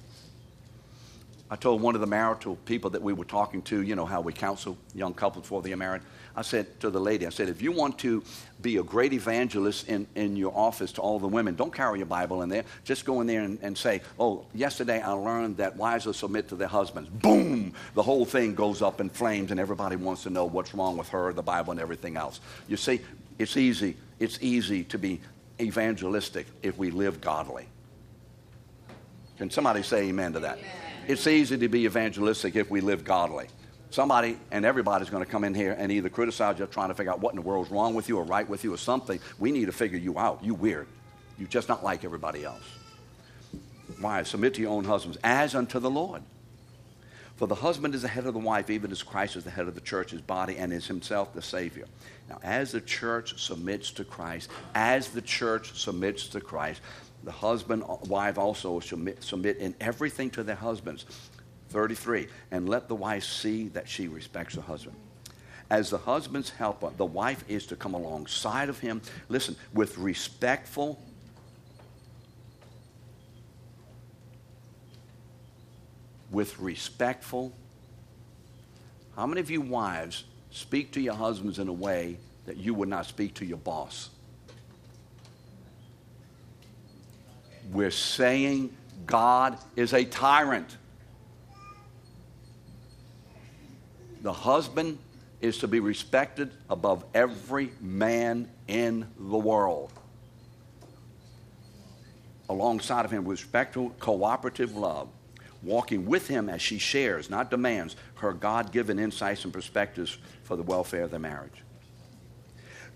[1.51, 4.21] I told one of the marital people that we were talking to, you know, how
[4.21, 6.03] we counsel young couples before they are married.
[6.37, 8.23] I said to the lady, I said, if you want to
[8.61, 12.07] be a great evangelist in, in your office to all the women, don't carry your
[12.07, 12.65] Bible in there.
[12.85, 16.49] Just go in there and, and say, oh, yesterday I learned that wives will submit
[16.51, 17.09] to their husbands.
[17.09, 17.73] Boom!
[17.95, 21.09] The whole thing goes up in flames and everybody wants to know what's wrong with
[21.09, 22.41] her, the Bible, and everything else.
[22.69, 23.01] You see,
[23.39, 23.97] it's easy.
[24.19, 25.21] It's easy to be
[25.61, 27.67] evangelistic if we live godly.
[29.39, 30.59] Can somebody say amen to that?
[30.59, 30.88] Amen.
[31.09, 33.47] It's easy to be evangelistic if we live godly.
[33.89, 37.11] Somebody and everybody's going to come in here and either criticize you trying to figure
[37.11, 39.19] out what in the world's wrong with you or right with you or something.
[39.39, 40.45] We need to figure you out.
[40.45, 40.87] You weird.
[41.39, 42.63] You're just not like everybody else.
[43.99, 44.23] Why?
[44.23, 46.23] Submit to your own husbands as unto the Lord.
[47.37, 49.67] For the husband is the head of the wife, even as Christ is the head
[49.67, 51.87] of the church, his body, and is himself the Savior.
[52.29, 56.83] Now, as the church submits to Christ, as the church submits to Christ,
[57.25, 61.05] the husband, uh, wife also submit, submit in everything to their husbands
[61.71, 62.29] 33.
[62.51, 64.97] And let the wife see that she respects her husband.
[65.71, 70.99] As the husband's helper, the wife is to come alongside of him, listen, with respectful,
[76.31, 77.53] with respectful.
[79.15, 82.17] How many of you wives speak to your husbands in a way
[82.47, 84.09] that you would not speak to your boss?
[87.79, 88.77] We're saying
[89.07, 90.77] God is a tyrant.
[94.21, 94.99] the husband
[95.41, 99.93] is to be respected above every man in the world.
[102.49, 105.09] Alongside of him, with respectful, cooperative love,
[105.63, 110.57] walking with him as she shares, not demands, her God given insights and perspectives for
[110.57, 111.63] the welfare of the marriage.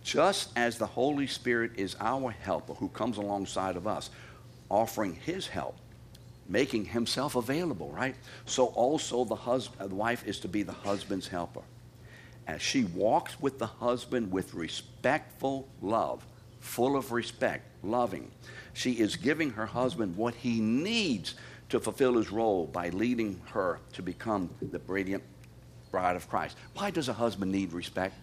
[0.02, 4.10] Just as the Holy Spirit is our helper who comes alongside of us,
[4.72, 5.76] offering his help
[6.48, 8.14] making himself available, right?
[8.44, 11.62] So also the, husband, uh, the wife is to be the husband's helper.
[12.46, 16.24] As she walks with the husband with respectful love,
[16.60, 18.30] full of respect, loving,
[18.74, 21.34] she is giving her husband what he needs
[21.68, 25.22] to fulfill his role by leading her to become the radiant
[25.90, 26.56] bride of Christ.
[26.74, 28.14] Why does a husband need respect?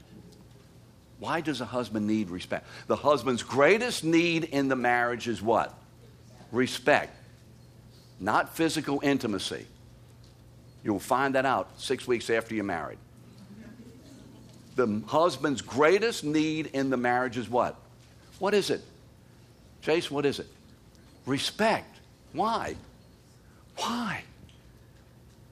[1.20, 2.68] Why does a husband need respect?
[2.88, 5.74] The husband's greatest need in the marriage is what?
[6.52, 7.16] Respect
[8.20, 9.66] not physical intimacy.
[10.84, 12.97] You'll find that out six weeks after you're married.
[14.76, 17.76] The husband's greatest need in the marriage is what?
[18.39, 18.82] What is it?
[19.82, 20.47] Chase, what is it?
[21.26, 22.00] Respect.
[22.34, 22.76] Why?
[23.76, 24.24] Why?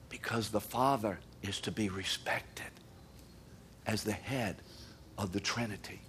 [0.08, 2.70] Because the Father is to be respected
[3.86, 4.56] as the head
[5.16, 6.00] of the Trinity.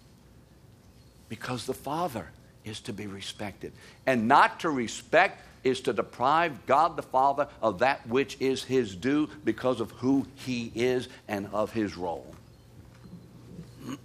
[1.28, 2.30] Because the Father
[2.66, 3.74] is to be respected.
[4.06, 8.96] And not to respect is to deprive God the Father of that which is his
[8.96, 12.36] due because of who he is and of his role.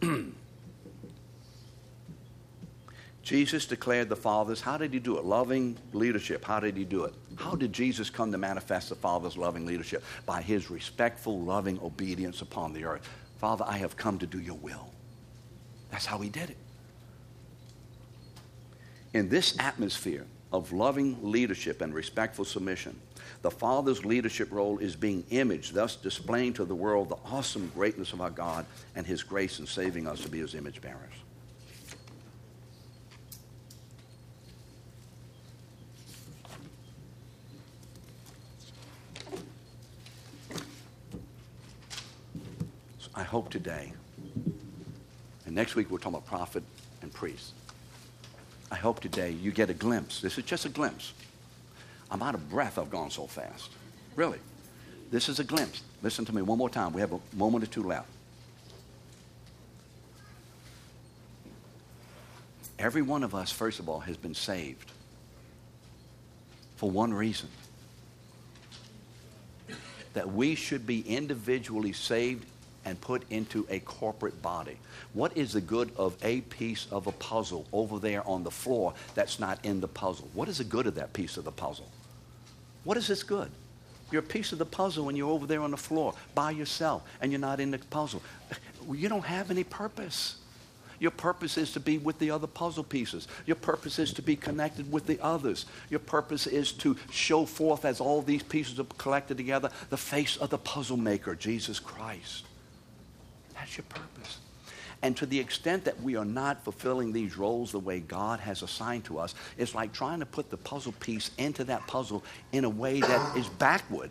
[3.23, 4.61] Jesus declared the Father's.
[4.61, 5.25] How did he do it?
[5.25, 6.45] Loving leadership.
[6.45, 7.15] How did he do it?
[7.37, 10.05] How did Jesus come to manifest the Father's loving leadership?
[10.27, 13.09] By his respectful, loving obedience upon the earth.
[13.39, 14.91] Father, I have come to do your will.
[15.91, 16.57] That's how he did it.
[19.15, 22.97] In this atmosphere, of loving leadership and respectful submission.
[23.43, 28.13] The Father's leadership role is being imaged, thus displaying to the world the awesome greatness
[28.13, 31.13] of our God and His grace in saving us to be His image bearers.
[43.01, 43.93] So I hope today,
[45.47, 46.63] and next week we'll talk about prophet
[47.03, 47.55] and priest.
[48.71, 50.21] I hope today you get a glimpse.
[50.21, 51.13] This is just a glimpse.
[52.11, 52.79] I'm out of breath.
[52.79, 53.71] I've gone so fast.
[54.17, 54.39] Really.
[55.11, 55.83] This is a glimpse.
[56.03, 56.93] Listen to me one more time.
[56.93, 58.09] We have a moment or two left.
[62.79, 64.91] Every one of us, first of all, has been saved
[66.77, 67.49] for one reason
[70.15, 72.47] that we should be individually saved
[72.85, 74.77] and put into a corporate body.
[75.13, 78.95] What is the good of a piece of a puzzle over there on the floor
[79.15, 80.29] that's not in the puzzle?
[80.35, 81.91] What is the good of that piece of the puzzle?
[82.85, 83.51] What is this good?
[84.11, 87.03] You're a piece of the puzzle and you're over there on the floor by yourself
[87.21, 88.23] and you're not in the puzzle.
[88.93, 90.37] You don't have any purpose.
[90.99, 93.29] Your purpose is to be with the other puzzle pieces.
[93.47, 95.67] Your purpose is to be connected with the others.
[95.91, 100.37] Your purpose is to show forth, as all these pieces are collected together, the face
[100.37, 102.45] of the puzzle maker, Jesus Christ.
[103.65, 104.41] That's your purpose.
[105.01, 108.63] And to the extent that we are not fulfilling these roles the way God has
[108.63, 112.65] assigned to us, it's like trying to put the puzzle piece into that puzzle in
[112.65, 114.11] a way that is backward.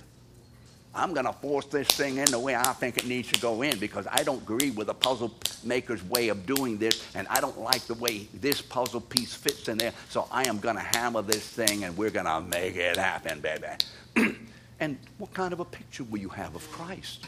[0.96, 3.62] I'm going to force this thing in the way I think it needs to go
[3.62, 5.32] in because I don't agree with the puzzle
[5.64, 9.68] maker's way of doing this, and I don't like the way this puzzle piece fits
[9.68, 9.94] in there.
[10.10, 13.40] So I am going to hammer this thing, and we're going to make it happen,
[13.40, 14.36] baby.
[14.80, 17.28] and what kind of a picture will you have of Christ?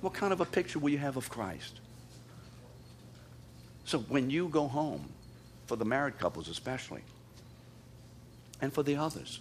[0.00, 1.80] What kind of a picture will you have of Christ?
[3.84, 5.08] So when you go home,
[5.66, 7.02] for the married couples especially,
[8.60, 9.40] and for the others,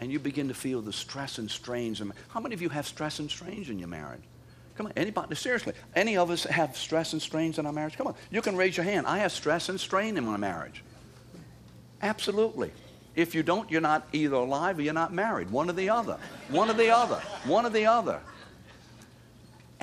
[0.00, 2.02] and you begin to feel the stress and strains.
[2.28, 4.22] How many of you have stress and strains in your marriage?
[4.76, 7.96] Come on, anybody, seriously, any of us have stress and strains in our marriage?
[7.96, 9.06] Come on, you can raise your hand.
[9.06, 10.82] I have stress and strain in my marriage.
[12.02, 12.72] Absolutely.
[13.14, 15.48] If you don't, you're not either alive or you're not married.
[15.50, 16.18] One or the other.
[16.50, 17.20] One or the other.
[17.46, 18.20] One or the other.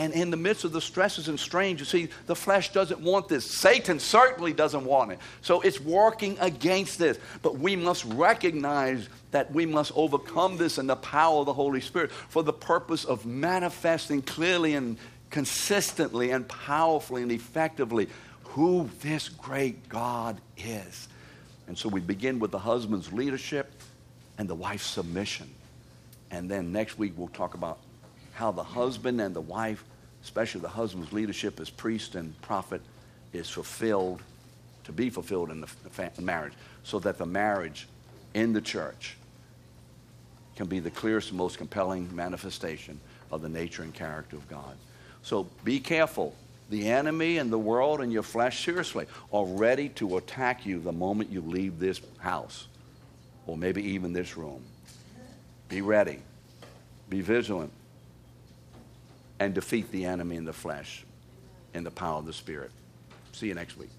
[0.02, 3.28] And in the midst of the stresses and strains, you see, the flesh doesn't want
[3.28, 3.46] this.
[3.46, 5.20] Satan certainly doesn't want it.
[5.44, 7.20] So it's working against this.
[7.44, 11.82] But we must recognize that we must overcome this in the power of the Holy
[11.82, 14.98] Spirit for the purpose of manifesting clearly and
[15.30, 18.10] consistently and powerfully and effectively
[18.46, 21.10] who this great God is.
[21.68, 23.72] And so we begin with the husband's leadership
[24.40, 25.48] and the wife's submission.
[26.32, 27.78] And then next week we'll talk about
[28.34, 29.84] how the husband and the wife,
[30.24, 32.82] especially the husband's leadership as priest and prophet,
[33.34, 34.22] is fulfilled,
[34.84, 35.68] to be fulfilled in the,
[36.16, 36.54] the marriage,
[36.84, 37.88] so that the marriage
[38.34, 39.18] in the church
[40.56, 43.00] can be the clearest and most compelling manifestation
[43.32, 44.76] of the nature and character of God.
[45.24, 46.36] So be careful.
[46.70, 50.92] The enemy and the world and your flesh, seriously, are ready to attack you the
[50.92, 52.68] moment you leave this house
[53.46, 54.62] or maybe even this room.
[55.68, 56.20] Be ready.
[57.10, 57.72] Be vigilant
[59.42, 61.04] and defeat the enemy in the flesh
[61.74, 62.70] in the power of the Spirit.
[63.32, 63.90] See you next week.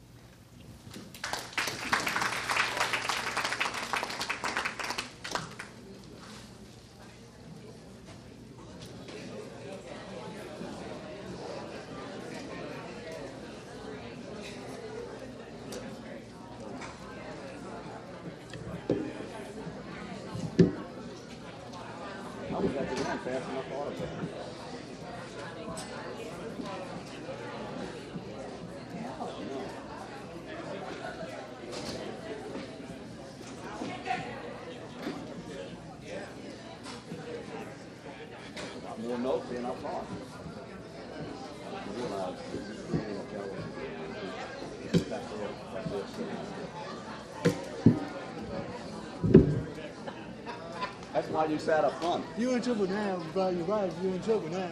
[51.13, 52.25] That's why you sat up front.
[52.39, 53.49] You in trouble now, bro.
[53.49, 53.91] You're right.
[54.03, 54.71] You're in trouble now.